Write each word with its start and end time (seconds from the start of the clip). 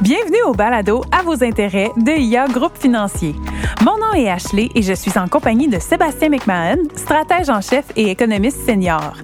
Bienvenue 0.00 0.42
au 0.46 0.52
balado 0.52 1.02
à 1.10 1.22
vos 1.22 1.42
intérêts 1.42 1.90
de 1.96 2.12
IA 2.12 2.46
Groupe 2.46 2.76
Financier. 2.78 3.34
Mon 3.82 3.96
nom 3.96 4.12
est 4.14 4.28
Ashley 4.28 4.68
et 4.74 4.82
je 4.82 4.92
suis 4.92 5.18
en 5.18 5.28
compagnie 5.28 5.66
de 5.66 5.78
Sébastien 5.78 6.28
McMahon, 6.28 6.76
stratège 6.94 7.48
en 7.48 7.62
chef 7.62 7.86
et 7.96 8.10
économiste 8.10 8.66
senior. 8.66 9.14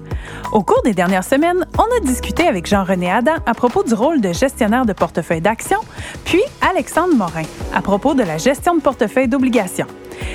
Au 0.51 0.63
cours 0.63 0.81
des 0.83 0.93
dernières 0.93 1.23
semaines, 1.23 1.65
on 1.77 1.97
a 1.97 1.99
discuté 2.01 2.47
avec 2.47 2.65
Jean-René 2.65 3.11
Adam 3.11 3.35
à 3.45 3.53
propos 3.53 3.83
du 3.83 3.93
rôle 3.93 4.21
de 4.21 4.33
gestionnaire 4.33 4.85
de 4.85 4.93
portefeuille 4.93 5.41
d'actions, 5.41 5.81
puis 6.25 6.41
Alexandre 6.61 7.15
Morin 7.15 7.43
à 7.73 7.81
propos 7.81 8.13
de 8.13 8.23
la 8.23 8.37
gestion 8.37 8.75
de 8.75 8.81
portefeuille 8.81 9.27
d'obligations. 9.27 9.87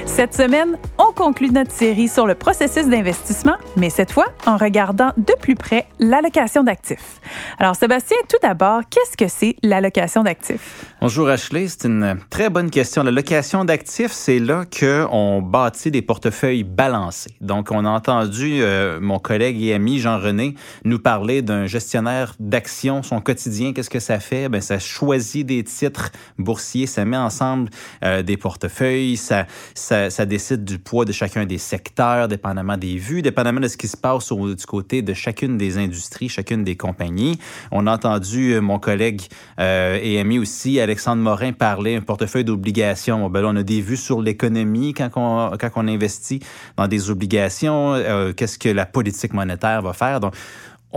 Cette 0.04 0.34
semaine, 0.34 0.78
on 0.98 1.12
conclut 1.12 1.50
notre 1.50 1.72
série 1.72 2.08
sur 2.08 2.26
le 2.26 2.34
processus 2.34 2.86
d'investissement, 2.86 3.56
mais 3.76 3.90
cette 3.90 4.10
fois 4.10 4.26
en 4.46 4.56
regardant 4.56 5.12
de 5.16 5.34
plus 5.40 5.54
près 5.54 5.86
l'allocation 5.98 6.62
d'actifs. 6.62 7.20
Alors 7.58 7.76
Sébastien, 7.76 8.16
tout 8.28 8.38
d'abord, 8.42 8.82
qu'est-ce 8.88 9.16
que 9.16 9.28
c'est 9.28 9.56
l'allocation 9.62 10.22
d'actifs? 10.22 10.86
Bonjour 11.00 11.28
Ashley, 11.28 11.68
c'est 11.68 11.86
une 11.86 12.18
très 12.30 12.50
bonne 12.50 12.70
question. 12.70 13.02
L'allocation 13.02 13.64
d'actifs, 13.64 14.12
c'est 14.12 14.38
là 14.38 14.64
qu'on 14.64 15.42
bâtit 15.42 15.90
des 15.90 16.02
portefeuilles 16.02 16.64
balancés. 16.64 17.34
Donc, 17.40 17.68
on 17.70 17.84
a 17.84 17.90
entendu 17.90 18.62
euh, 18.62 18.98
mon 19.00 19.18
collègue 19.18 19.60
Jean-René 19.98 20.54
nous 20.84 20.98
parler 20.98 21.42
d'un 21.42 21.66
gestionnaire 21.66 22.34
d'actions, 22.40 23.02
son 23.02 23.20
quotidien, 23.20 23.72
qu'est-ce 23.72 23.90
que 23.90 24.00
ça 24.00 24.18
fait? 24.18 24.48
Ben, 24.48 24.60
ça 24.60 24.78
choisit 24.78 25.46
des 25.46 25.64
titres 25.64 26.10
boursiers, 26.38 26.86
ça 26.86 27.04
met 27.04 27.16
ensemble 27.16 27.70
euh, 28.04 28.22
des 28.22 28.36
portefeuilles, 28.36 29.16
ça, 29.16 29.46
ça, 29.74 30.26
décide 30.26 30.64
du 30.64 30.78
poids 30.78 31.04
de 31.04 31.12
chacun 31.12 31.46
des 31.46 31.58
secteurs, 31.58 32.28
dépendamment 32.28 32.76
des 32.76 32.96
vues, 32.96 33.22
dépendamment 33.22 33.60
de 33.60 33.68
ce 33.68 33.76
qui 33.76 33.88
se 33.88 33.96
passe 33.96 34.32
du 34.32 34.66
côté 34.66 35.02
de 35.02 35.14
chacune 35.14 35.56
des 35.56 35.78
industries, 35.78 36.28
chacune 36.28 36.64
des 36.64 36.76
compagnies. 36.76 37.38
On 37.70 37.86
a 37.86 37.94
entendu 37.94 38.52
euh, 38.52 38.60
mon 38.60 38.78
collègue 38.78 39.22
euh, 39.60 39.98
et 40.02 40.18
ami 40.18 40.38
aussi, 40.38 40.80
Alexandre 40.80 41.22
Morin, 41.22 41.52
parler 41.52 41.96
un 41.96 42.00
portefeuille 42.00 42.44
d'obligations. 42.44 43.28
Ben 43.30 43.44
on 43.44 43.56
a 43.56 43.62
des 43.62 43.80
vues 43.80 43.96
sur 43.96 44.20
l'économie 44.20 44.94
quand 44.94 45.10
on, 45.16 45.56
quand 45.56 45.70
on 45.76 45.88
investit 45.88 46.40
dans 46.76 46.88
des 46.88 47.10
obligations, 47.10 47.94
qu'est-ce 48.36 48.58
que 48.58 48.68
la 48.68 48.86
politique 48.86 49.32
monétaire 49.32 49.65
Donc, 50.20 50.34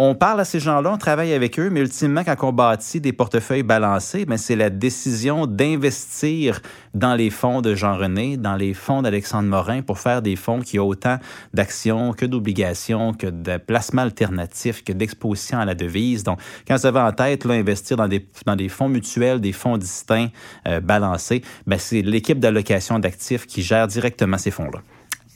on 0.01 0.15
parle 0.15 0.39
à 0.39 0.45
ces 0.45 0.59
gens-là, 0.59 0.93
on 0.93 0.97
travaille 0.97 1.33
avec 1.33 1.59
eux, 1.59 1.69
mais 1.69 1.81
ultimement, 1.81 2.23
quand 2.23 2.35
on 2.43 2.53
bâtit 2.53 3.01
des 3.01 3.11
portefeuilles 3.11 3.63
balancés, 3.63 4.25
ben, 4.25 4.37
c'est 4.37 4.55
la 4.55 4.69
décision 4.69 5.47
d'investir 5.47 6.61
dans 6.93 7.15
les 7.15 7.29
fonds 7.29 7.61
de 7.61 7.73
Jean-René, 7.75 8.37
dans 8.37 8.55
les 8.55 8.73
fonds 8.73 9.01
d'Alexandre 9.01 9.49
Morin 9.49 9.81
pour 9.81 9.99
faire 9.99 10.21
des 10.21 10.35
fonds 10.35 10.61
qui 10.61 10.79
ont 10.79 10.87
autant 10.87 11.17
d'actions 11.53 12.13
que 12.13 12.25
d'obligations, 12.25 13.13
que 13.13 13.27
de 13.27 13.57
placements 13.57 14.03
alternatifs, 14.03 14.83
que 14.83 14.93
d'exposition 14.93 15.57
à 15.59 15.65
la 15.65 15.75
devise. 15.75 16.23
Donc, 16.23 16.39
quand 16.67 16.77
vous 16.77 16.85
avez 16.85 16.99
en 16.99 17.11
tête, 17.11 17.43
là, 17.43 17.55
investir 17.55 17.97
dans 17.97 18.07
des, 18.07 18.25
dans 18.45 18.55
des 18.55 18.69
fonds 18.69 18.89
mutuels, 18.89 19.41
des 19.41 19.53
fonds 19.53 19.77
distincts, 19.77 20.29
euh, 20.67 20.79
balancés, 20.79 21.41
ben, 21.65 21.77
c'est 21.77 22.03
l'équipe 22.03 22.39
d'allocation 22.39 22.99
d'actifs 22.99 23.47
qui 23.47 23.63
gère 23.63 23.87
directement 23.87 24.37
ces 24.37 24.51
fonds-là. 24.51 24.81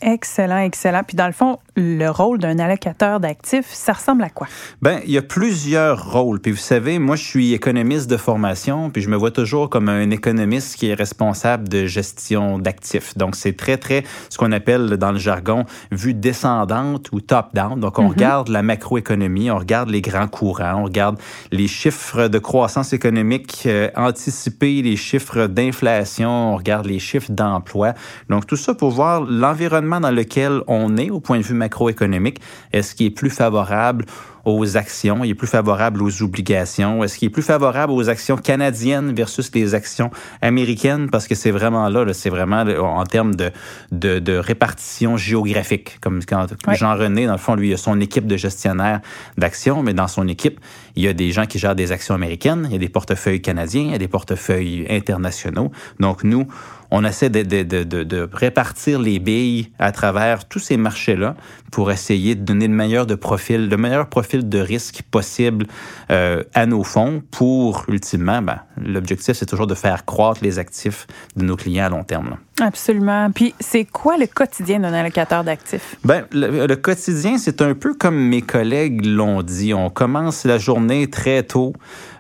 Excellent, 0.05 0.57
excellent. 0.57 1.03
Puis 1.07 1.15
dans 1.15 1.27
le 1.27 1.33
fond, 1.33 1.59
le 1.77 2.09
rôle 2.09 2.37
d'un 2.37 2.59
allocateur 2.59 3.21
d'actifs, 3.21 3.69
ça 3.71 3.93
ressemble 3.93 4.23
à 4.23 4.29
quoi? 4.29 4.47
Ben, 4.81 4.99
il 5.05 5.11
y 5.11 5.17
a 5.17 5.21
plusieurs 5.21 6.11
rôles. 6.11 6.41
Puis 6.41 6.51
vous 6.51 6.57
savez, 6.57 6.99
moi, 6.99 7.15
je 7.15 7.23
suis 7.23 7.53
économiste 7.53 8.09
de 8.09 8.17
formation, 8.17 8.89
puis 8.89 9.01
je 9.01 9.09
me 9.09 9.15
vois 9.15 9.31
toujours 9.31 9.69
comme 9.69 9.87
un 9.87 10.09
économiste 10.09 10.75
qui 10.75 10.89
est 10.89 10.93
responsable 10.93 11.69
de 11.69 11.85
gestion 11.85 12.59
d'actifs. 12.59 13.17
Donc, 13.17 13.37
c'est 13.37 13.55
très, 13.55 13.77
très 13.77 14.03
ce 14.29 14.37
qu'on 14.37 14.51
appelle 14.51 14.97
dans 14.97 15.13
le 15.13 15.19
jargon 15.19 15.63
vue 15.91 16.13
descendante 16.13 17.09
ou 17.13 17.21
top-down. 17.21 17.79
Donc, 17.79 17.97
on 17.97 18.03
mm 18.03 18.05
-hmm. 18.07 18.09
regarde 18.09 18.47
la 18.49 18.61
macroéconomie, 18.61 19.49
on 19.51 19.57
regarde 19.57 19.89
les 19.89 20.01
grands 20.01 20.27
courants, 20.27 20.81
on 20.81 20.83
regarde 20.83 21.17
les 21.51 21.69
chiffres 21.69 22.27
de 22.27 22.39
croissance 22.39 22.91
économique 22.91 23.63
euh, 23.67 23.89
anticipés, 23.95 24.81
les 24.81 24.97
chiffres 24.97 25.47
d'inflation, 25.47 26.53
on 26.53 26.57
regarde 26.57 26.87
les 26.87 26.99
chiffres 26.99 27.31
d'emploi. 27.31 27.93
Donc, 28.29 28.45
tout 28.47 28.57
ça 28.57 28.73
pour 28.73 28.91
voir 28.91 29.21
l'environnement 29.21 29.92
dans 29.99 30.11
lequel 30.11 30.61
on 30.67 30.97
est 30.97 31.09
au 31.09 31.19
point 31.19 31.37
de 31.37 31.43
vue 31.43 31.53
macroéconomique. 31.53 32.39
Est-ce 32.71 32.95
qu'il 32.95 33.07
est 33.07 33.11
plus 33.11 33.29
favorable 33.29 34.05
aux 34.45 34.75
actions, 34.75 35.23
il 35.23 35.29
est 35.29 35.35
plus 35.35 35.47
favorable 35.47 36.03
aux 36.03 36.21
obligations? 36.21 37.03
Est-ce 37.03 37.17
qu'il 37.17 37.27
est 37.27 37.31
plus 37.31 37.43
favorable 37.43 37.93
aux 37.93 38.09
actions 38.09 38.35
canadiennes 38.35 39.13
versus 39.13 39.49
les 39.53 39.73
actions 39.73 40.11
américaines? 40.41 41.09
Parce 41.09 41.27
que 41.27 41.35
c'est 41.35 41.51
vraiment 41.51 41.87
là, 41.87 42.03
là 42.03 42.13
c'est 42.13 42.29
vraiment 42.29 42.63
en 42.63 43.03
termes 43.05 43.35
de, 43.35 43.51
de, 43.91 44.19
de, 44.19 44.33
répartition 44.33 45.15
géographique. 45.15 45.97
Comme 46.01 46.23
quand 46.25 46.47
oui. 46.67 46.75
Jean-René, 46.75 47.25
dans 47.25 47.33
le 47.33 47.37
fond, 47.37 47.55
lui, 47.55 47.69
il 47.69 47.73
a 47.73 47.77
son 47.77 47.99
équipe 48.01 48.27
de 48.27 48.35
gestionnaires 48.35 48.99
d'actions, 49.37 49.81
mais 49.81 49.93
dans 49.93 50.07
son 50.07 50.27
équipe, 50.27 50.59
il 50.95 51.03
y 51.03 51.07
a 51.07 51.13
des 51.13 51.31
gens 51.31 51.45
qui 51.45 51.57
gèrent 51.57 51.75
des 51.75 51.91
actions 51.91 52.15
américaines, 52.15 52.65
il 52.65 52.73
y 52.73 52.75
a 52.75 52.79
des 52.79 52.89
portefeuilles 52.89 53.41
canadiens, 53.41 53.83
il 53.83 53.91
y 53.91 53.95
a 53.95 53.97
des 53.97 54.07
portefeuilles 54.09 54.85
internationaux. 54.89 55.71
Donc, 55.99 56.23
nous, 56.23 56.47
on 56.95 57.03
essaie 57.03 57.29
de, 57.29 57.41
de, 57.41 57.83
de, 57.83 58.03
de, 58.03 58.29
répartir 58.31 58.99
les 58.99 59.17
billes 59.17 59.71
à 59.79 59.91
travers 59.91 60.47
tous 60.47 60.59
ces 60.59 60.77
marchés-là 60.77 61.35
pour 61.71 61.91
essayer 61.91 62.35
de 62.35 62.43
donner 62.43 62.67
le 62.67 62.75
meilleur 62.75 63.07
de 63.07 63.15
profil, 63.15 63.67
le 63.67 63.77
meilleur 63.77 64.07
profil 64.07 64.47
de 64.47 64.59
risque 64.59 65.01
possible 65.09 65.65
euh, 66.11 66.43
à 66.53 66.67
nos 66.67 66.83
fonds 66.83 67.23
pour, 67.31 67.85
ultimement, 67.87 68.43
ben, 68.43 68.59
l'objectif, 68.77 69.35
c'est 69.35 69.47
toujours 69.47 69.65
de 69.65 69.73
faire 69.73 70.05
croître 70.05 70.43
les 70.43 70.59
actifs 70.59 71.07
de 71.35 71.43
nos 71.43 71.55
clients 71.55 71.87
à 71.87 71.89
long 71.89 72.03
terme. 72.03 72.29
Là. 72.29 72.37
Absolument. 72.61 73.31
Puis, 73.31 73.55
c'est 73.59 73.85
quoi 73.85 74.17
le 74.17 74.27
quotidien 74.27 74.79
d'un 74.79 74.93
allocateur 74.93 75.43
d'actifs? 75.43 75.95
Ben, 76.03 76.25
le, 76.31 76.67
le, 76.67 76.75
quotidien, 76.75 77.39
c'est 77.39 77.63
un 77.63 77.73
peu 77.73 77.95
comme 77.95 78.15
mes 78.15 78.43
collègues 78.43 79.03
l'ont 79.05 79.41
dit. 79.41 79.73
On 79.73 79.89
commence 79.89 80.45
la 80.45 80.59
journée 80.59 81.09
très 81.09 81.41
tôt. 81.41 81.73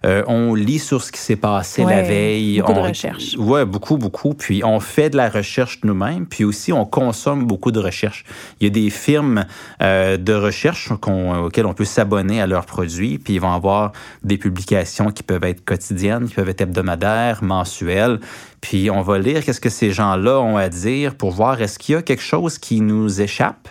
Euh, 0.05 0.23
on 0.27 0.55
lit 0.55 0.79
sur 0.79 1.03
ce 1.03 1.11
qui 1.11 1.19
s'est 1.19 1.35
passé 1.35 1.83
ouais, 1.83 1.95
la 1.95 2.01
veille. 2.01 2.59
Beaucoup 2.59 2.71
on, 2.71 2.75
de 2.75 2.87
recherche. 2.87 3.35
Oui, 3.37 3.63
beaucoup, 3.65 3.97
beaucoup. 3.97 4.33
Puis, 4.33 4.62
on 4.63 4.79
fait 4.79 5.09
de 5.09 5.17
la 5.17 5.29
recherche 5.29 5.79
nous-mêmes. 5.83 6.25
Puis 6.25 6.43
aussi, 6.43 6.73
on 6.73 6.85
consomme 6.85 7.45
beaucoup 7.45 7.71
de 7.71 7.79
recherche. 7.79 8.25
Il 8.59 8.65
y 8.65 8.67
a 8.67 8.69
des 8.69 8.89
firmes 8.89 9.45
euh, 9.81 10.17
de 10.17 10.33
recherche 10.33 10.89
qu 11.01 11.11
auxquelles 11.11 11.65
on 11.65 11.73
peut 11.73 11.85
s'abonner 11.85 12.41
à 12.41 12.47
leurs 12.47 12.65
produits. 12.65 13.17
Puis, 13.17 13.35
ils 13.35 13.41
vont 13.41 13.53
avoir 13.53 13.91
des 14.23 14.37
publications 14.37 15.11
qui 15.11 15.23
peuvent 15.23 15.43
être 15.43 15.63
quotidiennes, 15.63 16.27
qui 16.27 16.35
peuvent 16.35 16.49
être 16.49 16.61
hebdomadaires, 16.61 17.43
mensuelles. 17.43 18.19
Puis 18.61 18.89
on 18.89 19.01
va 19.01 19.19
lire 19.19 19.43
qu'est-ce 19.43 19.59
que 19.59 19.69
ces 19.69 19.91
gens-là 19.91 20.39
ont 20.39 20.55
à 20.55 20.69
dire 20.69 21.15
pour 21.15 21.31
voir 21.31 21.61
est-ce 21.61 21.77
qu'il 21.77 21.95
y 21.95 21.97
a 21.97 22.01
quelque 22.01 22.23
chose 22.23 22.57
qui 22.57 22.79
nous 22.79 23.19
échappe 23.19 23.67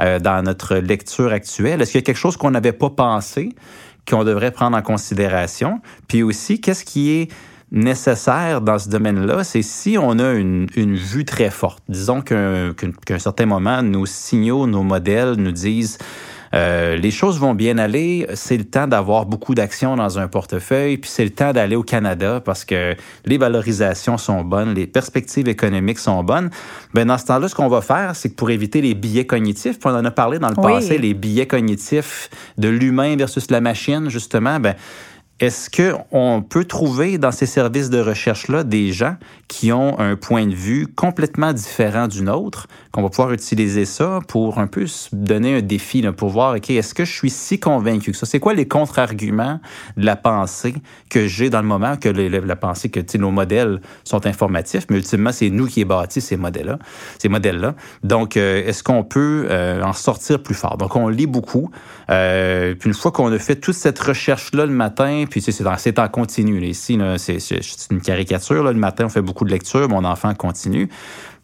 euh, 0.00 0.18
dans 0.18 0.42
notre 0.42 0.76
lecture 0.76 1.30
actuelle. 1.30 1.82
Est-ce 1.82 1.92
qu'il 1.92 2.00
y 2.00 2.04
a 2.04 2.06
quelque 2.06 2.16
chose 2.16 2.38
qu'on 2.38 2.50
n'avait 2.50 2.72
pas 2.72 2.88
pensé 2.88 3.50
qu'on 4.08 4.24
devrait 4.24 4.50
prendre 4.50 4.78
en 4.78 4.82
considération? 4.82 5.82
Puis 6.08 6.22
aussi, 6.22 6.58
qu'est-ce 6.58 6.86
qui 6.86 7.10
est 7.10 7.28
nécessaire 7.72 8.60
dans 8.60 8.78
ce 8.78 8.88
domaine-là, 8.88 9.44
c'est 9.44 9.62
si 9.62 9.96
on 9.98 10.18
a 10.18 10.32
une, 10.32 10.66
une, 10.76 10.94
vue 10.94 11.24
très 11.24 11.50
forte. 11.50 11.82
Disons 11.88 12.20
qu'à 12.20 12.72
qu 12.76 13.12
un 13.12 13.18
certain 13.18 13.46
moment, 13.46 13.82
nos 13.82 14.06
signaux, 14.06 14.66
nos 14.66 14.82
modèles 14.82 15.34
nous 15.34 15.52
disent 15.52 15.98
euh, 16.52 16.96
les 16.96 17.10
choses 17.10 17.38
vont 17.38 17.54
bien 17.54 17.78
aller. 17.78 18.26
C'est 18.34 18.56
le 18.56 18.64
temps 18.64 18.86
d'avoir 18.86 19.26
beaucoup 19.26 19.54
d'actions 19.54 19.96
dans 19.96 20.18
un 20.18 20.28
portefeuille, 20.28 20.96
puis 20.96 21.10
c'est 21.10 21.24
le 21.24 21.30
temps 21.30 21.52
d'aller 21.52 21.76
au 21.76 21.82
Canada 21.82 22.40
parce 22.44 22.64
que 22.64 22.96
les 23.24 23.38
valorisations 23.38 24.18
sont 24.18 24.42
bonnes, 24.42 24.74
les 24.74 24.86
perspectives 24.86 25.48
économiques 25.48 25.98
sont 25.98 26.24
bonnes. 26.24 26.50
Ben 26.92 27.06
dans 27.06 27.18
ce 27.18 27.26
temps-là, 27.26 27.48
ce 27.48 27.54
qu'on 27.54 27.68
va 27.68 27.82
faire, 27.82 28.16
c'est 28.16 28.30
que 28.30 28.34
pour 28.34 28.50
éviter 28.50 28.80
les 28.80 28.94
billets 28.94 29.26
cognitifs, 29.26 29.78
puis 29.78 29.88
on 29.88 29.96
en 29.96 30.04
a 30.04 30.10
parlé 30.10 30.38
dans 30.38 30.48
le 30.48 30.56
oui. 30.58 30.72
passé, 30.74 30.98
les 30.98 31.14
billets 31.14 31.46
cognitifs 31.46 32.30
de 32.58 32.68
l'humain 32.68 33.16
versus 33.16 33.50
la 33.50 33.60
machine, 33.60 34.08
justement, 34.08 34.58
ben 34.58 34.74
est-ce 35.40 35.70
qu'on 35.70 36.42
peut 36.42 36.66
trouver 36.66 37.16
dans 37.16 37.32
ces 37.32 37.46
services 37.46 37.88
de 37.88 37.98
recherche-là 37.98 38.62
des 38.62 38.92
gens 38.92 39.16
qui 39.48 39.72
ont 39.72 39.98
un 39.98 40.14
point 40.14 40.46
de 40.46 40.54
vue 40.54 40.86
complètement 40.86 41.54
différent 41.54 42.08
du 42.08 42.22
nôtre, 42.22 42.68
qu'on 42.92 43.02
va 43.02 43.08
pouvoir 43.08 43.32
utiliser 43.32 43.86
ça 43.86 44.20
pour 44.28 44.58
un 44.58 44.66
peu 44.66 44.84
donner 45.12 45.56
un 45.56 45.62
défi, 45.62 46.02
là, 46.02 46.12
pour 46.12 46.28
voir, 46.28 46.56
OK, 46.56 46.68
est-ce 46.70 46.92
que 46.92 47.06
je 47.06 47.12
suis 47.12 47.30
si 47.30 47.58
convaincu 47.58 48.12
que 48.12 48.16
ça? 48.18 48.26
C'est 48.26 48.38
quoi 48.38 48.52
les 48.52 48.68
contre-arguments 48.68 49.60
de 49.96 50.04
la 50.04 50.16
pensée 50.16 50.74
que 51.08 51.26
j'ai 51.26 51.48
dans 51.48 51.62
le 51.62 51.66
moment, 51.66 51.96
que 51.96 52.10
la 52.10 52.56
pensée 52.56 52.90
que 52.90 53.00
nos 53.16 53.30
modèles 53.30 53.80
sont 54.04 54.26
informatifs, 54.26 54.86
mais 54.90 54.96
ultimement, 54.96 55.32
c'est 55.32 55.50
nous 55.50 55.66
qui 55.66 55.84
bâtis 55.84 56.20
ces 56.20 56.36
modèles-là. 56.36 56.78
Ces 57.18 57.28
modèles-là. 57.28 57.74
Donc, 58.04 58.36
euh, 58.36 58.62
est-ce 58.66 58.82
qu'on 58.82 59.04
peut 59.04 59.46
euh, 59.48 59.82
en 59.82 59.94
sortir 59.94 60.42
plus 60.42 60.54
fort? 60.54 60.76
Donc, 60.76 60.96
on 60.96 61.08
lit 61.08 61.26
beaucoup. 61.26 61.70
Euh, 62.10 62.74
puis 62.74 62.88
une 62.88 62.94
fois 62.94 63.10
qu'on 63.10 63.32
a 63.32 63.38
fait 63.38 63.56
toute 63.56 63.74
cette 63.74 63.98
recherche-là 63.98 64.66
le 64.66 64.72
matin, 64.72 65.24
puis 65.30 65.40
c'est 65.40 65.98
en, 65.98 66.08
continu. 66.08 66.62
Ici, 66.64 66.98
c'est 67.16 67.90
une 67.90 68.00
caricature. 68.00 68.62
Le 68.62 68.74
matin, 68.74 69.06
on 69.06 69.08
fait 69.08 69.22
beaucoup 69.22 69.44
de 69.44 69.50
lecture, 69.50 69.88
mon 69.88 70.04
enfant 70.04 70.34
continue 70.34 70.88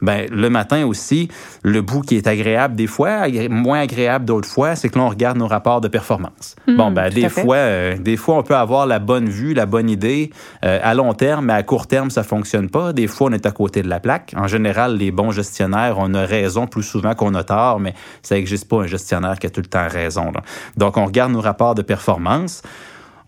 ben, 0.03 0.27
le 0.31 0.51
matin 0.51 0.85
aussi, 0.87 1.29
le 1.63 1.81
bout 1.81 2.03
qui 2.03 2.17
est 2.17 2.27
agréable 2.27 2.77
des 2.77 2.87
fois, 2.87 3.29
moins 3.49 3.81
agréable 3.81 4.25
d'autres 4.25 4.49
fois, 4.49 4.77
c'est 4.77 4.89
que 4.89 4.99
l'on 4.99 5.09
regarde 5.09 5.39
nos 5.39 5.47
rapports 5.47 5.81
de 5.81 5.89
performance. 5.89 6.57
Hmm, 6.67 6.77
bon, 6.77 6.91
ben, 6.91 7.11
des 7.11 7.29
fois, 7.29 7.57
euh, 7.57 7.97
des 7.97 8.17
fois, 8.17 8.37
on 8.37 8.43
peut 8.43 8.57
avoir 8.57 8.87
la 8.87 8.99
bonne 8.99 9.29
vue, 9.29 9.55
la 9.55 9.67
bonne 9.67 9.89
idée 9.89 10.31
euh, 10.65 10.79
à 10.83 10.95
long 10.95 11.15
terme, 11.15 11.47
mais 11.47 11.55
à 11.55 11.63
court 11.63 11.87
terme, 11.87 12.11
ça 12.11 12.23
fonctionne 12.23 12.69
pas. 12.69 12.93
Des 12.93 13.07
fois, 13.07 13.29
on 13.31 13.33
est 13.33 13.47
à 13.47 13.53
côté 13.53 13.83
de 13.83 13.89
la 13.89 14.01
plaque. 14.01 14.35
En 14.37 14.47
général, 14.47 14.97
les 14.97 15.11
bons 15.11 15.31
gestionnaires, 15.31 15.97
on 15.99 16.13
a 16.15 16.27
raison 16.27 16.67
plus 16.67 16.83
souvent 16.83 17.15
qu'on 17.15 17.35
a 17.35 17.45
tort, 17.45 17.81
mais 17.81 17.95
ça 18.23 18.35
n'existe 18.35 18.69
pas 18.69 18.83
un 18.83 18.87
gestionnaire 18.87 19.39
qui 19.39 19.47
a 19.47 19.51
tout 19.51 19.61
le 19.61 19.67
temps 19.67 19.89
raison. 19.89 20.33
Donc, 20.77 20.97
on 20.97 21.07
regarde 21.07 21.33
nos 21.33 21.41
rapports 21.41 21.75
de 21.75 21.83
performance. 21.83 22.63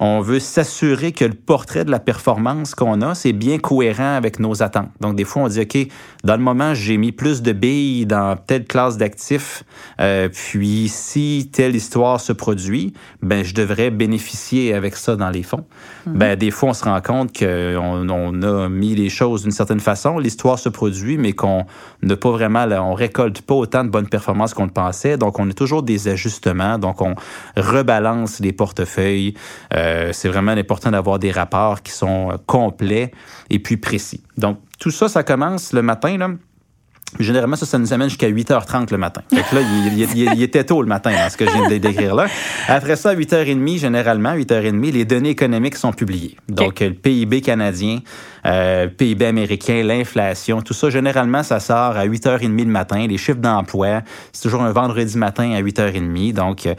On 0.01 0.21
veut 0.21 0.39
s'assurer 0.39 1.13
que 1.13 1.25
le 1.25 1.35
portrait 1.35 1.85
de 1.85 1.91
la 1.91 1.99
performance 1.99 2.75
qu'on 2.75 3.01
a, 3.03 3.15
c'est 3.15 3.33
bien 3.33 3.59
cohérent 3.59 4.15
avec 4.15 4.39
nos 4.39 4.63
attentes. 4.63 4.91
Donc, 5.01 5.17
des 5.17 5.25
fois, 5.25 5.43
on 5.43 5.49
dit, 5.49 5.61
OK, 5.61 5.77
dans 6.25 6.37
le 6.37 6.43
moment, 6.43 6.75
j'ai 6.75 6.97
mis 6.97 7.13
plus 7.13 7.43
de 7.43 7.53
billes 7.53 8.07
dans 8.07 8.37
telle 8.37 8.65
classe 8.65 8.97
d'actifs, 8.97 9.65
euh, 10.01 10.29
puis 10.29 10.89
si 10.89 11.51
telle 11.53 11.75
histoire 11.75 12.21
se 12.21 12.33
produit, 12.33 12.93
ben, 13.23 13.45
je 13.45 13.55
devrais 13.55 13.91
bénéficier 13.91 14.75
avec 14.75 14.97
ça 14.97 15.17
dans 15.17 15.31
les 15.31 15.43
fonds. 15.43 15.65
Mhm. 16.07 16.19
Ben, 16.19 16.37
des 16.37 16.51
fois, 16.51 16.71
on 16.71 16.75
se 16.75 16.85
rend 16.85 17.01
compte 17.01 17.37
qu'on 17.37 18.09
on 18.09 18.43
a 18.43 18.69
mis 18.69 18.95
les 18.95 19.09
choses 19.09 19.43
d'une 19.43 19.53
certaine 19.53 19.81
façon, 19.81 20.19
l'histoire 20.19 20.59
se 20.59 20.69
produit, 20.69 21.19
mais 21.19 21.33
qu'on 21.33 21.67
n'a 22.03 22.17
pas 22.17 22.31
vraiment, 22.31 22.67
on 22.81 22.95
récolte 22.95 23.43
pas 23.43 23.55
autant 23.55 23.85
de 23.85 23.89
bonnes 23.89 24.09
performances 24.09 24.55
qu'on 24.55 24.67
le 24.67 24.71
pensait. 24.71 25.17
Donc, 25.17 25.39
on 25.39 25.49
a 25.51 25.53
toujours 25.53 25.83
des 25.83 26.09
ajustements. 26.09 26.79
Donc, 26.79 27.01
on 27.01 27.15
rebalance 27.57 28.41
les 28.41 28.53
portefeuilles. 28.53 29.35
Euh, 29.75 29.88
euh, 29.89 30.13
c'est 30.13 30.29
vraiment 30.29 30.53
important 30.53 30.91
d'avoir 30.91 31.19
des 31.19 31.31
rapports 31.31 31.83
qui 31.83 31.93
sont 31.93 32.31
euh, 32.31 32.37
complets 32.47 33.13
et 33.51 33.59
puis 33.59 33.77
précis. 33.77 34.23
Donc, 34.37 34.59
tout 34.79 34.91
ça, 34.91 35.09
ça 35.09 35.23
commence 35.23 35.73
le 35.73 35.83
matin. 35.83 36.17
Là. 36.17 36.31
Généralement, 37.19 37.57
ça, 37.57 37.67
ça 37.67 37.79
nous 37.79 37.93
amène 37.93 38.09
jusqu'à 38.09 38.29
8h30 38.29 38.91
le 38.91 38.99
matin. 38.99 39.23
Fait 39.31 39.43
que 39.43 39.55
là, 39.55 39.63
il, 39.63 40.43
était 40.43 40.65
tôt 40.65 40.83
le 40.83 40.89
matin, 40.89 41.11
dans 41.11 41.31
ce 41.31 41.37
que 41.37 41.47
je 41.47 41.51
viens 41.51 41.69
de 41.69 41.79
décrire 41.79 42.15
là. 42.15 42.27
Après 42.69 42.97
ça, 42.97 43.11
à 43.11 43.15
8h30, 43.15 43.79
généralement, 43.79 44.35
8h30, 44.35 44.93
les 44.93 45.05
données 45.05 45.31
économiques 45.31 45.77
sont 45.77 45.93
publiées. 45.93 46.37
Donc, 46.49 46.81
le 46.81 46.93
PIB 46.93 47.41
canadien, 47.41 48.01
euh, 48.47 48.89
PIB 48.89 49.25
américain, 49.25 49.83
l'inflation, 49.83 50.61
tout 50.61 50.75
ça, 50.75 50.91
généralement, 50.91 51.43
ça 51.43 51.61
sort 51.61 51.97
à 51.97 52.07
8h30 52.07 52.65
le 52.65 52.65
matin. 52.67 53.07
Les 53.07 53.19
chiffres 53.19 53.41
d'emploi, 53.41 54.03
c'est 54.33 54.43
toujours 54.43 54.63
un 54.63 54.73
vendredi 54.73 55.17
matin 55.17 55.53
à 55.53 55.63
8h30. 55.63 56.35
Donc, 56.35 56.67
euh, 56.67 56.75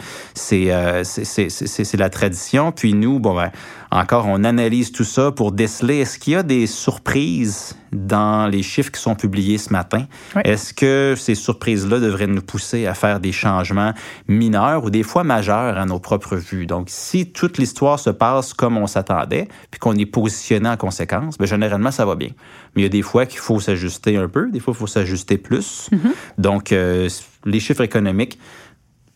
euh, 0.53 1.03
c'est 1.03 1.49
c'est 1.49 1.97
la 1.97 2.09
tradition. 2.09 2.71
Puis 2.71 2.93
nous, 2.93 3.19
bon, 3.19 3.35
ben, 3.35 3.51
encore, 3.91 4.27
on 4.27 4.43
analyse 4.43 4.91
tout 4.91 5.03
ça 5.03 5.31
pour 5.31 5.51
déceler 5.51 5.97
est-ce 5.97 6.19
qu'il 6.19 6.33
y 6.33 6.35
a 6.35 6.43
des 6.43 6.67
surprises 6.67 7.75
dans 7.91 8.47
les 8.47 8.61
chiffres 8.61 8.91
qui 8.91 9.01
sont 9.01 9.15
publiés 9.15 9.57
ce 9.57 9.73
matin? 9.73 10.05
Est-ce 10.43 10.75
que 10.75 11.15
ces 11.17 11.33
surprises-là 11.33 11.99
devraient 11.99 12.27
nous 12.27 12.43
pousser 12.43 12.85
à 12.85 12.93
faire 12.93 13.19
des 13.19 13.31
changements 13.31 13.93
mineurs 14.27 14.83
ou 14.83 14.91
des 14.91 15.01
fois 15.01 15.23
majeurs 15.23 15.77
à 15.77 15.85
nos 15.85 15.99
propres 15.99 16.35
vues? 16.35 16.67
Donc, 16.67 16.87
si 16.89 17.31
toute 17.31 17.57
l'histoire 17.57 17.99
se 17.99 18.11
passe 18.11 18.53
comme 18.53 18.77
on 18.77 18.85
s'attendait, 18.85 19.47
puis 19.71 19.79
qu'on 19.79 19.95
est 19.95 20.05
positionné 20.05 20.69
en 20.69 20.77
conséquence, 20.77 21.39
bien, 21.39 21.47
généralement, 21.47 21.91
ça 21.91 22.05
va 22.05 22.15
bien. 22.15 22.29
Mais 22.75 22.81
il 22.81 22.83
y 22.83 22.87
a 22.87 22.89
des 22.89 23.01
fois 23.01 23.25
qu'il 23.25 23.39
faut 23.39 23.59
s'ajuster 23.59 24.17
un 24.17 24.27
peu, 24.27 24.51
des 24.51 24.59
fois, 24.59 24.75
il 24.75 24.77
faut 24.77 24.87
s'ajuster 24.87 25.39
plus. 25.39 25.89
Mm-hmm. 25.91 26.11
Donc, 26.37 26.71
euh, 26.71 27.09
les 27.45 27.59
chiffres 27.59 27.81
économiques, 27.81 28.37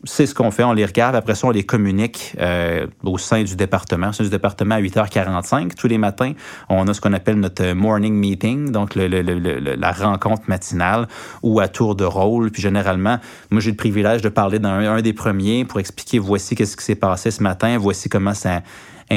c'est 0.04 0.26
ce 0.26 0.36
qu'on 0.36 0.52
fait, 0.52 0.64
on 0.64 0.74
les 0.74 0.86
regarde, 0.86 1.16
après 1.16 1.36
ça, 1.36 1.48
on 1.48 1.52
les 1.52 1.64
communique 1.64 2.36
euh, 2.40 2.88
au 3.04 3.18
sein 3.18 3.44
du 3.44 3.56
département. 3.56 4.10
Au 4.10 4.12
sein 4.12 4.24
du 4.24 4.30
département 4.30 4.76
à 4.76 4.82
8h45. 4.82 5.76
Tous 5.76 5.88
les 5.88 5.98
matins, 5.98 6.34
on 6.70 6.88
a 6.88 6.94
ce 6.94 7.02
qu'on 7.02 7.14
appelle 7.14 7.40
notre 7.40 7.74
morning 7.74 8.14
meeting, 8.14 8.72
donc 8.72 8.96
le, 8.96 9.08
le, 9.08 9.22
le, 9.22 9.60
la 9.60 9.92
rencontre 9.92 10.44
matinale 10.48 11.08
ou 11.42 11.60
à 11.60 11.68
tour 11.68 11.96
de 11.96 12.04
rôle. 12.04 12.52
Puis 12.52 12.62
généralement, 12.62 13.20
moi, 13.50 13.62
j'ai 13.62 13.72
le 13.72 13.78
privilège 13.78 14.22
de 14.22 14.30
parler 14.30 14.60
dans 14.60 14.70
un, 14.70 14.96
un 14.96 15.02
des 15.02 15.14
premiers 15.14 15.66
pour 15.66 15.80
expliquer 15.80 16.20
voici 16.20 16.56
qu'est-ce 16.56 16.76
qui 16.76 16.84
s'est 16.84 16.96
passé 16.96 17.32
ce 17.32 17.42
matin, 17.42 17.78
voici 17.78 18.10
comment 18.10 18.34
ça 18.34 18.62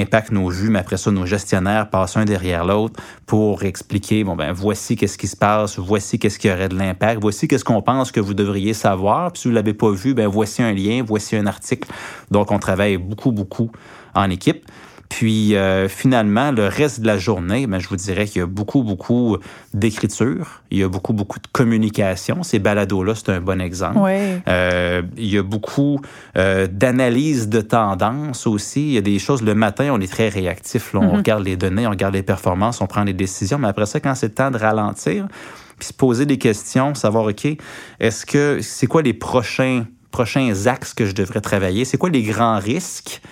impacte 0.00 0.30
nos 0.30 0.48
vues, 0.48 0.70
mais 0.70 0.78
après 0.78 0.96
ça, 0.96 1.10
nos 1.10 1.26
gestionnaires 1.26 1.88
passent 1.90 2.16
un 2.16 2.24
derrière 2.24 2.64
l'autre 2.64 3.00
pour 3.26 3.62
expliquer, 3.64 4.24
bon, 4.24 4.36
ben, 4.36 4.52
voici 4.52 4.96
qu'est-ce 4.96 5.18
qui 5.18 5.26
se 5.26 5.36
passe, 5.36 5.78
voici 5.78 6.18
qu'est-ce 6.18 6.38
qui 6.38 6.50
aurait 6.50 6.68
de 6.68 6.76
l'impact, 6.76 7.20
voici 7.20 7.48
qu'est-ce 7.48 7.64
qu'on 7.64 7.82
pense 7.82 8.12
que 8.12 8.20
vous 8.20 8.34
devriez 8.34 8.74
savoir. 8.74 9.32
Puis 9.32 9.42
si 9.42 9.48
vous 9.48 9.54
l'avez 9.54 9.74
pas 9.74 9.90
vu, 9.90 10.14
ben, 10.14 10.26
voici 10.26 10.62
un 10.62 10.72
lien, 10.72 11.02
voici 11.06 11.36
un 11.36 11.46
article. 11.46 11.88
Donc, 12.30 12.50
on 12.52 12.58
travaille 12.58 12.96
beaucoup, 12.96 13.32
beaucoup 13.32 13.70
en 14.14 14.30
équipe. 14.30 14.64
Puis 15.16 15.56
euh, 15.56 15.88
finalement, 15.88 16.52
le 16.52 16.66
reste 16.66 17.00
de 17.00 17.06
la 17.06 17.16
journée, 17.16 17.66
ben, 17.66 17.78
je 17.78 17.88
vous 17.88 17.96
dirais 17.96 18.26
qu'il 18.26 18.40
y 18.40 18.42
a 18.42 18.46
beaucoup, 18.46 18.82
beaucoup 18.82 19.38
d'écriture, 19.72 20.60
il 20.70 20.76
y 20.76 20.82
a 20.82 20.88
beaucoup, 20.88 21.14
beaucoup 21.14 21.38
de 21.38 21.46
communication. 21.50 22.42
Ces 22.42 22.58
balados-là, 22.58 23.14
c'est 23.14 23.30
un 23.30 23.40
bon 23.40 23.58
exemple. 23.58 23.98
Euh, 24.46 25.02
il 25.16 25.32
y 25.32 25.38
a 25.38 25.42
beaucoup 25.42 26.02
euh, 26.36 26.66
d'analyse 26.70 27.48
de 27.48 27.62
tendances 27.62 28.46
aussi. 28.46 28.88
Il 28.88 28.92
y 28.92 28.98
a 28.98 29.00
des 29.00 29.18
choses, 29.18 29.42
le 29.42 29.54
matin, 29.54 29.88
on 29.90 30.02
est 30.02 30.12
très 30.12 30.28
réactif. 30.28 30.94
On 30.94 31.00
mm-hmm. 31.00 31.16
regarde 31.16 31.44
les 31.44 31.56
données, 31.56 31.86
on 31.86 31.90
regarde 31.92 32.12
les 32.12 32.22
performances, 32.22 32.82
on 32.82 32.86
prend 32.86 33.04
les 33.04 33.14
décisions. 33.14 33.56
Mais 33.56 33.68
après 33.68 33.86
ça, 33.86 34.00
quand 34.00 34.14
c'est 34.14 34.28
le 34.28 34.34
temps 34.34 34.50
de 34.50 34.58
ralentir, 34.58 35.28
puis 35.78 35.88
se 35.88 35.94
poser 35.94 36.26
des 36.26 36.36
questions, 36.36 36.94
savoir, 36.94 37.24
OK, 37.24 37.48
est-ce 38.00 38.26
que 38.26 38.58
c'est 38.60 38.86
quoi 38.86 39.00
les 39.00 39.14
prochains, 39.14 39.86
prochains 40.10 40.66
axes 40.66 40.92
que 40.92 41.06
je 41.06 41.14
devrais 41.14 41.40
travailler? 41.40 41.86
C'est 41.86 41.96
quoi 41.96 42.10
les 42.10 42.22
grands 42.22 42.58
risques? 42.58 43.22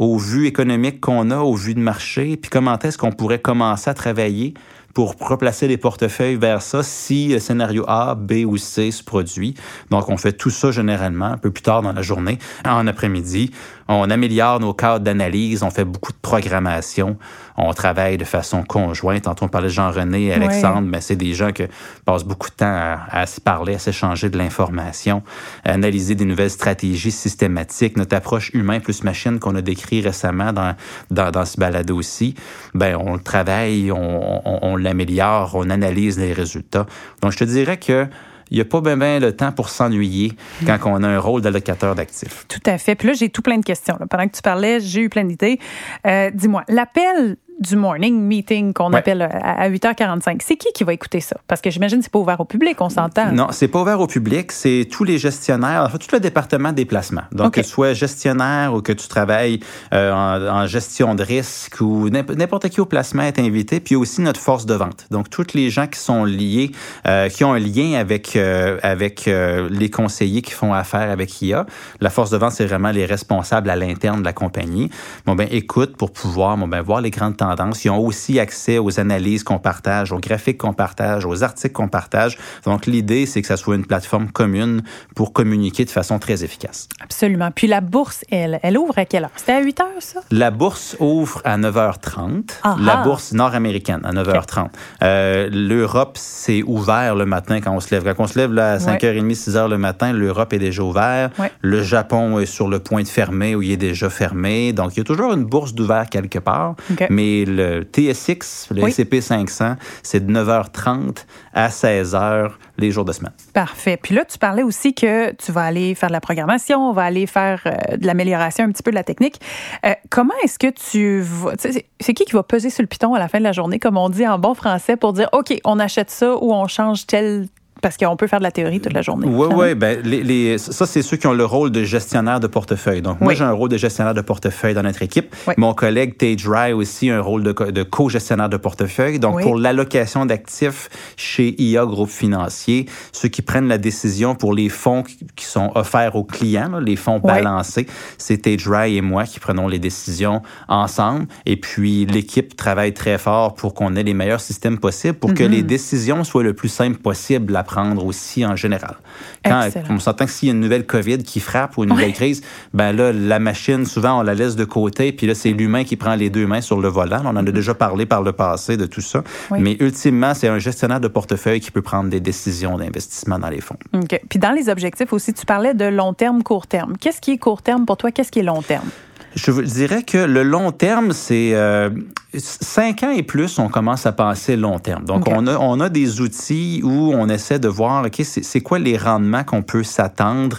Aux 0.00 0.16
vues 0.16 0.46
économiques 0.46 0.98
qu'on 0.98 1.30
a, 1.30 1.40
aux 1.40 1.54
vues 1.54 1.74
de 1.74 1.80
marché, 1.80 2.38
puis 2.38 2.48
comment 2.50 2.78
est-ce 2.78 2.96
qu'on 2.96 3.12
pourrait 3.12 3.38
commencer 3.38 3.90
à 3.90 3.94
travailler 3.94 4.54
pour 4.94 5.14
replacer 5.20 5.68
les 5.68 5.76
portefeuilles 5.76 6.36
vers 6.36 6.62
ça 6.62 6.82
si 6.82 7.28
le 7.28 7.38
scénario 7.38 7.84
A, 7.86 8.14
B 8.14 8.44
ou 8.46 8.56
C 8.56 8.90
se 8.90 9.02
produit. 9.02 9.54
Donc, 9.90 10.08
on 10.08 10.16
fait 10.16 10.32
tout 10.32 10.50
ça 10.50 10.70
généralement 10.70 11.26
un 11.26 11.38
peu 11.38 11.50
plus 11.50 11.62
tard 11.62 11.82
dans 11.82 11.92
la 11.92 12.02
journée, 12.02 12.38
en 12.64 12.86
après-midi. 12.86 13.50
On 13.88 14.08
améliore 14.08 14.60
nos 14.60 14.72
cadres 14.72 15.04
d'analyse, 15.04 15.64
on 15.64 15.70
fait 15.70 15.84
beaucoup 15.84 16.12
de 16.12 16.18
programmation, 16.22 17.16
on 17.56 17.72
travaille 17.72 18.18
de 18.18 18.24
façon 18.24 18.62
conjointe. 18.62 19.24
Tantôt, 19.24 19.46
on 19.46 19.48
parlait 19.48 19.66
de 19.66 19.72
Jean-René 19.72 20.26
et 20.26 20.32
Alexandre, 20.32 20.86
mais 20.86 21.00
c'est 21.00 21.16
des 21.16 21.34
gens 21.34 21.50
qui 21.50 21.64
passent 22.04 22.22
beaucoup 22.22 22.50
de 22.50 22.54
temps 22.54 22.66
à, 22.66 23.00
à 23.10 23.26
se 23.26 23.40
parler, 23.40 23.74
à 23.74 23.78
s'échanger 23.80 24.30
de 24.30 24.38
l'information, 24.38 25.24
à 25.64 25.72
analyser 25.72 26.14
des 26.14 26.24
nouvelles 26.24 26.50
stratégies 26.50 27.10
systématiques. 27.10 27.96
Notre 27.96 28.14
approche 28.14 28.50
humain 28.54 28.78
plus 28.78 29.02
machine 29.02 29.40
qu'on 29.40 29.56
a 29.56 29.60
décrit 29.60 30.02
récemment 30.02 30.52
dans, 30.52 30.76
dans, 31.10 31.32
dans 31.32 31.44
ce 31.44 31.58
balado 31.58 31.96
aussi, 31.96 32.36
ben 32.74 32.96
on 32.96 33.18
travaille, 33.18 33.90
on, 33.90 34.40
on, 34.46 34.58
on 34.62 34.76
l'améliore, 34.80 35.52
on 35.54 35.70
analyse 35.70 36.18
les 36.18 36.32
résultats. 36.32 36.86
Donc, 37.22 37.32
je 37.32 37.38
te 37.38 37.44
dirais 37.44 37.78
que 37.78 38.06
il 38.50 38.56
n'y 38.56 38.60
a 38.60 38.64
pas 38.64 38.80
bien 38.80 39.20
le 39.20 39.32
temps 39.32 39.52
pour 39.52 39.68
s'ennuyer 39.68 40.32
quand 40.66 40.78
on 40.84 41.02
a 41.04 41.08
un 41.08 41.20
rôle 41.20 41.40
d'allocateur 41.40 41.94
d'actifs. 41.94 42.46
Tout 42.48 42.60
à 42.66 42.78
fait. 42.78 42.96
Puis 42.96 43.06
là, 43.06 43.14
j'ai 43.14 43.28
tout 43.28 43.42
plein 43.42 43.58
de 43.58 43.64
questions. 43.64 43.96
Pendant 44.10 44.26
que 44.26 44.34
tu 44.34 44.42
parlais, 44.42 44.80
j'ai 44.80 45.02
eu 45.02 45.08
plein 45.08 45.24
d'idées. 45.24 45.60
Euh, 46.04 46.30
dis-moi, 46.34 46.64
l'appel 46.68 47.36
du 47.60 47.76
morning 47.76 48.18
meeting 48.18 48.72
qu'on 48.72 48.92
appelle 48.94 49.20
à 49.22 49.68
8h45. 49.68 50.40
C'est 50.42 50.56
qui 50.56 50.72
qui 50.72 50.82
va 50.82 50.94
écouter 50.94 51.20
ça? 51.20 51.36
Parce 51.46 51.60
que 51.60 51.70
j'imagine 51.70 51.98
que 51.98 52.04
c'est 52.04 52.12
pas 52.12 52.18
ouvert 52.18 52.40
au 52.40 52.46
public, 52.46 52.80
on 52.80 52.88
s'entend. 52.88 53.32
Non, 53.32 53.48
c'est 53.50 53.68
pas 53.68 53.82
ouvert 53.82 54.00
au 54.00 54.06
public. 54.06 54.50
C'est 54.50 54.88
tous 54.90 55.04
les 55.04 55.18
gestionnaires, 55.18 55.84
enfin, 55.86 55.98
tout 55.98 56.08
le 56.12 56.20
département 56.20 56.72
des 56.72 56.86
placements. 56.86 57.24
Donc, 57.32 57.54
que 57.54 57.60
tu 57.60 57.68
sois 57.68 57.92
gestionnaire 57.92 58.72
ou 58.72 58.80
que 58.80 58.92
tu 58.92 59.06
travailles 59.08 59.60
euh, 59.92 60.12
en, 60.12 60.66
gestion 60.66 61.14
de 61.14 61.22
risque 61.22 61.80
ou 61.80 62.08
n'importe 62.08 62.70
qui 62.70 62.80
au 62.80 62.86
placement 62.86 63.24
est 63.24 63.38
invité. 63.38 63.80
Puis 63.80 63.94
aussi 63.94 64.22
notre 64.22 64.40
force 64.40 64.64
de 64.64 64.74
vente. 64.74 65.06
Donc, 65.10 65.28
toutes 65.28 65.52
les 65.52 65.68
gens 65.68 65.86
qui 65.86 65.98
sont 65.98 66.24
liés, 66.24 66.72
euh, 67.06 67.28
qui 67.28 67.44
ont 67.44 67.52
un 67.52 67.58
lien 67.58 67.98
avec, 67.98 68.36
euh, 68.36 68.78
avec 68.82 69.26
les 69.26 69.90
conseillers 69.90 70.40
qui 70.40 70.52
font 70.52 70.72
affaire 70.72 71.10
avec 71.10 71.42
IA. 71.42 71.66
La 72.00 72.08
force 72.08 72.30
de 72.30 72.38
vente, 72.38 72.52
c'est 72.52 72.64
vraiment 72.64 72.90
les 72.90 73.04
responsables 73.04 73.68
à 73.68 73.76
l'interne 73.76 74.20
de 74.20 74.24
la 74.24 74.32
compagnie. 74.32 74.90
Bon, 75.26 75.34
ben, 75.34 75.46
écoute 75.50 75.96
pour 75.96 76.10
pouvoir, 76.10 76.56
bon, 76.56 76.66
ben, 76.66 76.80
voir 76.80 77.02
les 77.02 77.10
grandes 77.10 77.36
tendances 77.36 77.49
ils 77.84 77.90
ont 77.90 77.98
aussi 77.98 78.38
accès 78.38 78.78
aux 78.78 79.00
analyses 79.00 79.44
qu'on 79.44 79.58
partage, 79.58 80.12
aux 80.12 80.18
graphiques 80.18 80.58
qu'on 80.58 80.72
partage, 80.72 81.24
aux 81.24 81.42
articles 81.42 81.72
qu'on 81.72 81.88
partage. 81.88 82.38
Donc, 82.64 82.86
l'idée, 82.86 83.26
c'est 83.26 83.40
que 83.40 83.48
ça 83.48 83.56
soit 83.56 83.76
une 83.76 83.86
plateforme 83.86 84.30
commune 84.30 84.82
pour 85.14 85.32
communiquer 85.32 85.84
de 85.84 85.90
façon 85.90 86.18
très 86.18 86.44
efficace. 86.44 86.88
Absolument. 87.02 87.50
Puis 87.54 87.66
la 87.66 87.80
bourse, 87.80 88.24
elle, 88.30 88.60
elle 88.62 88.78
ouvre 88.78 88.98
à 88.98 89.04
quelle 89.04 89.24
heure? 89.24 89.30
C'était 89.36 89.52
à 89.52 89.60
8 89.60 89.80
heures, 89.80 89.86
ça? 89.98 90.20
La 90.30 90.50
bourse 90.50 90.96
ouvre 91.00 91.40
à 91.44 91.58
9h30. 91.58 92.50
La 92.80 92.98
bourse 92.98 93.32
nord-américaine 93.32 94.00
à 94.04 94.12
9h30. 94.12 94.68
Euh, 95.02 95.48
L'Europe, 95.52 96.16
c'est 96.16 96.62
ouvert 96.62 97.14
le 97.14 97.26
matin 97.26 97.60
quand 97.60 97.72
on 97.72 97.80
se 97.80 97.94
lève. 97.94 98.04
Quand 98.14 98.24
on 98.24 98.26
se 98.26 98.38
lève 98.38 98.52
là, 98.52 98.72
à 98.72 98.78
5h30, 98.78 99.34
6h 99.34 99.68
le 99.68 99.78
matin, 99.78 100.12
l'Europe 100.12 100.52
est 100.52 100.58
déjà 100.58 100.82
ouvert. 100.82 101.30
Le 101.60 101.82
Japon 101.82 102.38
est 102.38 102.46
sur 102.46 102.68
le 102.68 102.78
point 102.78 103.02
de 103.02 103.08
fermer 103.08 103.54
ou 103.54 103.62
il 103.62 103.72
est 103.72 103.76
déjà 103.76 104.10
fermé. 104.10 104.72
Donc, 104.72 104.94
il 104.94 104.98
y 104.98 105.00
a 105.00 105.04
toujours 105.04 105.32
une 105.32 105.44
bourse 105.44 105.74
d'ouvert 105.74 106.08
quelque 106.08 106.38
part. 106.38 106.74
Mais 107.08 107.39
Et 107.40 107.46
le 107.46 107.84
TSX, 107.84 108.68
le 108.70 108.86
S&P 108.86 109.22
500, 109.22 109.76
c'est 110.02 110.26
de 110.26 110.30
9h30 110.30 111.24
à 111.54 111.68
16h 111.68 112.50
les 112.76 112.90
jours 112.90 113.06
de 113.06 113.12
semaine. 113.12 113.32
Parfait. 113.54 113.96
Puis 113.96 114.14
là, 114.14 114.26
tu 114.26 114.36
parlais 114.36 114.62
aussi 114.62 114.92
que 114.92 115.32
tu 115.32 115.52
vas 115.52 115.62
aller 115.62 115.94
faire 115.94 116.10
de 116.10 116.12
la 116.12 116.20
programmation, 116.20 116.90
on 116.90 116.92
va 116.92 117.04
aller 117.04 117.26
faire 117.26 117.62
euh, 117.64 117.96
de 117.96 118.06
l'amélioration 118.06 118.64
un 118.64 118.72
petit 118.72 118.82
peu 118.82 118.90
de 118.90 118.96
la 118.96 119.04
technique. 119.04 119.40
Euh, 119.86 119.94
comment 120.10 120.34
est-ce 120.44 120.58
que 120.58 120.68
tu 120.68 121.20
vas... 121.20 121.52
C'est 121.58 122.14
qui 122.14 122.24
qui 122.26 122.32
va 122.32 122.42
peser 122.42 122.68
sur 122.68 122.82
le 122.82 122.88
piton 122.88 123.14
à 123.14 123.18
la 123.18 123.28
fin 123.28 123.38
de 123.38 123.44
la 123.44 123.52
journée, 123.52 123.78
comme 123.78 123.96
on 123.96 124.10
dit 124.10 124.26
en 124.26 124.38
bon 124.38 124.52
français, 124.52 124.96
pour 124.96 125.14
dire, 125.14 125.30
OK, 125.32 125.58
on 125.64 125.78
achète 125.78 126.10
ça 126.10 126.36
ou 126.36 126.52
on 126.52 126.66
change 126.66 127.06
tel 127.06 127.46
parce 127.80 127.96
qu'on 127.96 128.16
peut 128.16 128.26
faire 128.26 128.38
de 128.38 128.44
la 128.44 128.50
théorie 128.50 128.80
toute 128.80 128.92
la 128.92 129.02
journée. 129.02 129.26
Oui, 129.28 129.48
oui. 129.54 129.74
Ben, 129.74 130.00
les, 130.02 130.58
ça, 130.58 130.86
c'est 130.86 131.02
ceux 131.02 131.16
qui 131.16 131.26
ont 131.26 131.32
le 131.32 131.44
rôle 131.44 131.70
de 131.70 131.84
gestionnaire 131.84 132.40
de 132.40 132.46
portefeuille. 132.46 133.02
Donc, 133.02 133.20
moi, 133.20 133.34
j'ai 133.34 133.44
un 133.44 133.52
rôle 133.52 133.68
de 133.68 133.76
gestionnaire 133.76 134.14
de 134.14 134.20
portefeuille 134.20 134.74
dans 134.74 134.82
notre 134.82 135.02
équipe. 135.02 135.34
Mon 135.56 135.74
collègue 135.74 136.16
Tage 136.16 136.48
Rye 136.48 136.72
aussi 136.72 137.10
a 137.10 137.18
un 137.18 137.20
rôle 137.20 137.42
de, 137.42 137.52
de 137.52 137.82
co-gestionnaire 137.82 138.48
de 138.48 138.56
portefeuille. 138.56 139.18
Donc, 139.18 139.42
pour 139.42 139.56
l'allocation 139.56 140.26
d'actifs 140.26 140.88
chez 141.16 141.54
IA 141.60 141.84
Groupe 141.84 142.10
Financier, 142.10 142.86
ceux 143.12 143.28
qui 143.28 143.42
prennent 143.42 143.68
la 143.68 143.78
décision 143.78 144.34
pour 144.34 144.54
les 144.54 144.68
fonds 144.68 145.02
qui 145.36 145.44
sont 145.44 145.72
offerts 145.74 146.16
aux 146.16 146.24
clients, 146.24 146.78
les 146.78 146.96
fonds 146.96 147.18
balancés, 147.18 147.86
c'est 148.18 148.42
Tage 148.42 148.68
Rye 148.68 148.96
et 148.96 149.00
moi 149.00 149.24
qui 149.24 149.40
prenons 149.40 149.68
les 149.68 149.78
décisions 149.78 150.42
ensemble. 150.68 151.26
Et 151.46 151.56
puis, 151.56 152.06
l'équipe 152.06 152.56
travaille 152.56 152.92
très 152.92 153.18
fort 153.18 153.54
pour 153.54 153.74
qu'on 153.74 153.96
ait 153.96 154.02
les 154.02 154.14
meilleurs 154.14 154.40
systèmes 154.40 154.78
possibles 154.78 155.18
pour 155.18 155.34
que 155.34 155.42
mm-hmm. 155.42 155.48
les 155.48 155.62
décisions 155.62 156.24
soient 156.24 156.42
le 156.42 156.54
plus 156.54 156.68
simples 156.68 156.98
possible 156.98 157.56
à 157.56 157.62
prendre 157.70 158.04
aussi 158.04 158.44
en 158.44 158.56
général. 158.56 158.96
Quand 159.44 159.68
on 159.88 160.00
s'entend 160.00 160.24
que 160.24 160.30
s'il 160.32 160.48
y 160.48 160.50
a 160.50 160.54
une 160.54 160.60
nouvelle 160.60 160.86
COVID 160.86 161.18
qui 161.18 161.38
frappe 161.38 161.78
ou 161.78 161.84
une 161.84 161.90
nouvelle 161.90 162.12
crise, 162.12 162.42
ben 162.74 162.92
là, 162.92 163.12
la 163.12 163.38
machine, 163.38 163.86
souvent, 163.86 164.18
on 164.18 164.22
la 164.22 164.34
laisse 164.34 164.56
de 164.56 164.64
côté, 164.64 165.12
puis 165.12 165.28
là, 165.28 165.34
c'est 165.36 165.52
l'humain 165.52 165.84
qui 165.84 165.96
prend 165.96 166.16
les 166.16 166.30
deux 166.30 166.46
mains 166.48 166.60
sur 166.60 166.80
le 166.80 166.88
volant. 166.88 167.22
On 167.24 167.28
en 167.28 167.36
a 167.36 167.42
mm-hmm. 167.42 167.52
déjà 167.52 167.74
parlé 167.74 168.06
par 168.06 168.22
le 168.22 168.32
passé 168.32 168.76
de 168.76 168.86
tout 168.86 169.00
ça. 169.00 169.22
Mais 169.52 169.76
ultimement, 169.78 170.34
c'est 170.34 170.48
un 170.48 170.58
gestionnaire 170.58 171.00
de 171.00 171.08
portefeuille 171.08 171.60
qui 171.60 171.70
peut 171.70 171.82
prendre 171.82 172.10
des 172.10 172.20
décisions 172.20 172.76
d'investissement 172.76 173.38
dans 173.38 173.50
les 173.50 173.60
fonds. 173.60 173.76
OK. 173.94 174.20
Puis 174.28 174.38
dans 174.40 174.52
les 174.52 174.68
objectifs 174.68 175.12
aussi, 175.12 175.32
tu 175.32 175.46
parlais 175.46 175.74
de 175.74 175.84
long 175.84 176.12
terme, 176.12 176.42
court 176.42 176.66
terme. 176.66 176.96
Qu'est-ce 177.00 177.20
qui 177.20 177.32
est 177.32 177.38
court 177.38 177.62
terme 177.62 177.86
pour 177.86 177.96
toi? 177.96 178.10
Qu'est-ce 178.10 178.32
qui 178.32 178.40
est 178.40 178.44
long 178.44 178.62
terme? 178.62 178.88
Je 179.34 179.52
dirais 179.62 180.02
que 180.02 180.18
le 180.18 180.42
long 180.42 180.72
terme, 180.72 181.12
c'est 181.12 181.54
euh, 181.54 181.90
cinq 182.36 183.02
ans 183.04 183.10
et 183.10 183.22
plus, 183.22 183.58
on 183.58 183.68
commence 183.68 184.04
à 184.06 184.12
penser 184.12 184.56
long 184.56 184.78
terme. 184.78 185.04
Donc, 185.04 185.28
on, 185.28 185.46
a, 185.46 185.56
on 185.56 185.78
a 185.80 185.88
des 185.88 186.20
outils 186.20 186.80
où 186.82 187.12
on 187.14 187.28
essaie 187.28 187.58
de 187.58 187.68
voir, 187.68 188.04
OK, 188.04 188.22
c'est 188.24 188.60
quoi 188.60 188.78
les 188.78 188.96
rendements 188.96 189.44
qu'on 189.44 189.62
peut 189.62 189.84
s'attendre 189.84 190.58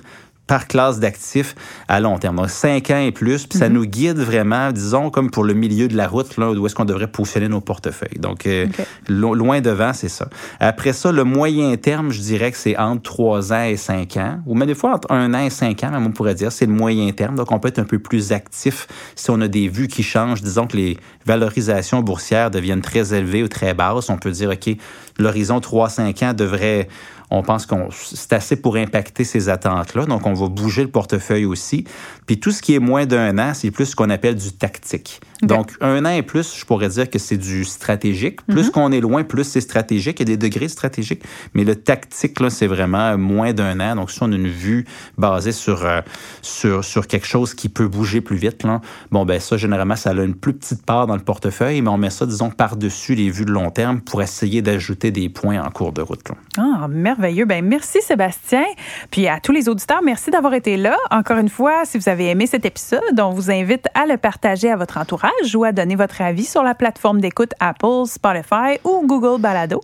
par 0.51 0.67
classe 0.67 0.99
d'actifs 0.99 1.55
à 1.87 2.01
long 2.01 2.17
terme. 2.17 2.35
Donc, 2.35 2.49
cinq 2.49 2.91
ans 2.91 2.99
et 2.99 3.13
plus, 3.13 3.47
puis 3.47 3.57
ça 3.57 3.69
mhm. 3.69 3.75
nous 3.75 3.85
guide 3.85 4.17
vraiment, 4.17 4.73
disons, 4.73 5.09
comme 5.09 5.31
pour 5.31 5.45
le 5.45 5.53
milieu 5.53 5.87
de 5.87 5.95
la 5.95 6.09
route, 6.09 6.35
là, 6.35 6.51
où 6.51 6.65
est-ce 6.65 6.75
qu'on 6.75 6.83
devrait 6.83 7.07
positionner 7.07 7.47
nos 7.47 7.61
portefeuilles. 7.61 8.19
Donc, 8.19 8.45
euh, 8.45 8.67
loin 9.07 9.61
devant, 9.61 9.93
c'est 9.93 10.09
ça. 10.09 10.27
Après 10.59 10.91
ça, 10.91 11.13
le 11.13 11.23
moyen 11.23 11.77
terme, 11.77 12.11
je 12.11 12.19
dirais 12.19 12.51
que 12.51 12.57
c'est 12.57 12.75
entre 12.75 13.01
trois 13.01 13.53
ans 13.53 13.63
et 13.63 13.77
cinq 13.77 14.17
ans, 14.17 14.41
ou 14.45 14.53
même 14.53 14.67
des 14.67 14.75
fois 14.75 14.95
entre 14.95 15.09
un 15.09 15.33
an 15.33 15.39
et 15.39 15.49
cinq 15.49 15.85
ans, 15.85 15.91
même 15.91 16.05
on 16.05 16.11
pourrait 16.11 16.35
dire, 16.35 16.51
c'est 16.51 16.65
le 16.65 16.73
moyen 16.73 17.09
terme. 17.13 17.35
Donc, 17.35 17.49
on 17.53 17.59
peut 17.59 17.69
être 17.69 17.79
un 17.79 17.85
peu 17.85 17.99
plus 17.99 18.33
actif 18.33 18.87
si 19.15 19.29
on 19.29 19.39
a 19.39 19.47
des 19.47 19.69
vues 19.69 19.87
qui 19.87 20.03
changent. 20.03 20.41
Disons 20.41 20.67
que 20.67 20.75
les 20.75 20.97
valorisations 21.25 22.01
boursières 22.01 22.51
deviennent 22.51 22.81
très 22.81 23.13
élevées 23.13 23.43
ou 23.43 23.47
très 23.47 23.73
basses. 23.73 24.09
On 24.09 24.17
peut 24.17 24.31
dire, 24.31 24.49
OK, 24.49 24.75
l'horizon 25.17 25.59
3-5 25.59 26.25
ans 26.25 26.33
devrait 26.33 26.89
on 27.31 27.43
pense 27.43 27.65
qu'on 27.65 27.87
c'est 27.91 28.33
assez 28.33 28.57
pour 28.57 28.75
impacter 28.75 29.23
ces 29.23 29.47
attentes-là. 29.47 30.05
Donc, 30.05 30.27
on 30.27 30.33
va 30.33 30.40
bouger 30.49 30.83
le 30.83 30.91
portefeuille 30.91 31.45
aussi. 31.45 31.85
Puis 32.25 32.39
tout 32.39 32.51
ce 32.51 32.61
qui 32.61 32.73
est 32.75 32.79
moins 32.79 33.05
d'un 33.05 33.37
an, 33.37 33.53
c'est 33.53 33.71
plus 33.71 33.87
ce 33.87 33.95
qu'on 33.95 34.09
appelle 34.09 34.35
du 34.35 34.51
tactique. 34.51 35.21
Donc, 35.41 35.71
un 35.81 36.05
an 36.05 36.09
et 36.09 36.21
plus, 36.21 36.55
je 36.57 36.65
pourrais 36.65 36.89
dire 36.89 37.09
que 37.09 37.19
c'est 37.19 37.37
du 37.37 37.65
stratégique. 37.65 38.45
Plus 38.45 38.65
mhm. 38.65 38.71
qu'on 38.71 38.91
est 38.91 38.99
loin, 38.99 39.23
plus 39.23 39.43
c'est 39.43 39.61
stratégique. 39.61 40.19
Il 40.19 40.29
y 40.29 40.33
a 40.33 40.37
des 40.37 40.49
degrés 40.49 40.67
stratégiques. 40.67 41.23
Mais 41.53 41.63
le 41.63 41.75
tactique, 41.75 42.39
là, 42.39 42.49
c'est 42.49 42.67
vraiment 42.67 43.17
moins 43.17 43.53
d'un 43.53 43.79
an. 43.79 43.95
Donc, 43.95 44.11
si 44.11 44.21
on 44.21 44.31
a 44.31 44.35
une 44.35 44.47
vue 44.47 44.85
basée 45.17 45.51
sur, 45.51 45.85
euh, 45.85 46.01
sur, 46.41 46.83
sur 46.83 47.07
quelque 47.07 47.25
chose 47.25 47.53
qui 47.53 47.69
peut 47.69 47.87
bouger 47.87 48.21
plus 48.21 48.37
vite, 48.37 48.63
là, 48.63 48.81
bon, 49.11 49.25
ben 49.25 49.39
ça, 49.39 49.57
généralement, 49.57 49.95
ça 49.95 50.11
a 50.11 50.13
une 50.13 50.35
plus 50.35 50.53
petite 50.53 50.85
part 50.85 51.07
dans 51.07 51.15
le 51.15 51.23
portefeuille, 51.23 51.81
mais 51.81 51.89
on 51.89 51.97
met 51.97 52.09
ça, 52.09 52.25
disons, 52.25 52.49
par-dessus 52.49 53.15
les 53.15 53.29
vues 53.29 53.45
de 53.45 53.51
long 53.51 53.71
terme 53.71 54.01
pour 54.01 54.21
essayer 54.21 54.61
d'ajouter 54.61 55.11
des 55.11 55.29
points 55.29 55.63
en 55.63 55.69
cours 55.71 55.91
de 55.91 56.01
route. 56.01 56.27
Là. 56.29 56.35
Ah, 56.57 56.87
merveilleux. 56.87 57.45
Ben, 57.45 57.65
merci, 57.65 58.01
Sébastien. 58.01 58.65
Puis 59.09 59.27
à 59.27 59.39
tous 59.39 59.51
les 59.51 59.69
auditeurs, 59.69 60.01
merci 60.03 60.29
d'avoir 60.29 60.53
été 60.53 60.77
là. 60.77 60.97
Encore 61.09 61.37
une 61.37 61.49
fois, 61.49 61.85
si 61.85 61.97
vous 61.97 62.09
avez 62.09 62.29
aimé 62.29 62.45
cet 62.45 62.65
épisode, 62.65 63.19
on 63.19 63.31
vous 63.31 63.49
invite 63.49 63.87
à 63.93 64.05
le 64.05 64.17
partager 64.17 64.69
à 64.69 64.75
votre 64.75 64.97
entourage 64.97 65.30
ou 65.55 65.63
à 65.63 65.71
donner 65.71 65.95
votre 65.95 66.21
avis 66.21 66.45
sur 66.45 66.63
la 66.63 66.75
plateforme 66.75 67.21
d'écoute 67.21 67.53
Apple, 67.59 68.05
Spotify 68.05 68.79
ou 68.83 69.05
Google 69.05 69.41
Balado. 69.41 69.81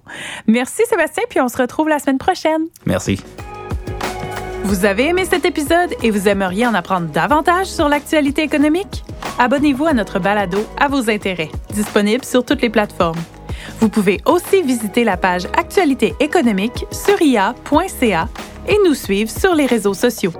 Merci 0.48 0.84
Sébastien, 0.88 1.24
puis 1.30 1.42
on 1.42 1.48
se 1.48 1.58
retrouve 1.58 1.89
la 1.89 2.00
semaine 2.00 2.18
prochaine. 2.18 2.68
Merci. 2.86 3.20
Vous 4.63 4.86
avez 4.86 5.08
aimé 5.08 5.25
cet 5.25 5.46
épisode 5.46 5.94
et 6.04 6.12
vous 6.12 6.27
aimeriez 6.27 6.68
en 6.68 6.74
apprendre 6.74 7.08
davantage 7.08 7.68
sur 7.68 7.88
l'actualité 7.88 8.44
économique? 8.44 9.04
Abonnez-vous 9.39 9.86
à 9.86 9.94
notre 9.94 10.20
balado 10.20 10.58
à 10.80 10.88
vos 10.88 11.10
intérêts, 11.10 11.51
disponible 11.74 12.25
sur 12.25 12.44
toutes 12.44 12.62
les 12.62 12.70
plateformes. 12.70 13.20
Vous 13.80 13.89
pouvez 13.89 14.20
aussi 14.25 14.62
visiter 14.62 15.04
la 15.04 15.18
page 15.18 15.46
Actualité 15.58 16.16
économique 16.20 16.86
sur 16.92 17.22
ia.ca 17.22 18.27
et 18.68 18.77
nous 18.86 18.94
suivre 18.94 19.32
sur 19.32 19.56
les 19.56 19.66
réseaux 19.66 19.94
sociaux. 19.94 20.34